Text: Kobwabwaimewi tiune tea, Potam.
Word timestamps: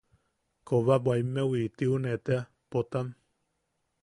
Kobwabwaimewi 0.67 1.61
tiune 1.77 2.13
tea, 2.25 2.41
Potam. 2.71 3.07